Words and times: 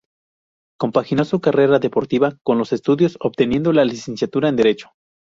Compaginó 0.79 1.25
su 1.25 1.41
carrera 1.41 1.77
deportiva 1.77 2.35
con 2.41 2.57
los 2.57 2.73
estudios, 2.73 3.17
obteniendo 3.19 3.71
la 3.71 3.85
licenciatura 3.85 4.49
en 4.49 4.55
Derecho. 4.55 4.89